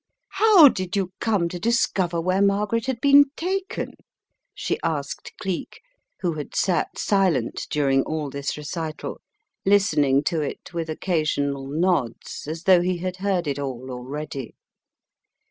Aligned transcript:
"How 0.29 0.67
did 0.67 0.95
you 0.95 1.11
come 1.19 1.47
to 1.49 1.59
discover 1.59 2.19
where 2.19 2.41
Margaret 2.41 2.87
had 2.87 2.99
been 3.01 3.25
taken?" 3.37 3.91
she 4.55 4.79
asked 4.81 5.31
Cleek 5.39 5.79
who 6.21 6.33
had 6.33 6.55
sat 6.55 6.97
silent 6.97 7.67
during 7.69 8.01
all 8.01 8.31
this 8.31 8.57
recital, 8.57 9.21
listening 9.63 10.23
to 10.23 10.41
it 10.41 10.73
with 10.73 10.89
occasional 10.89 11.67
nods 11.67 12.47
as 12.47 12.63
though 12.63 12.81
he 12.81 12.97
had 12.97 13.17
heard 13.17 13.45
it 13.45 13.59
all 13.59 13.91
already. 13.91 14.55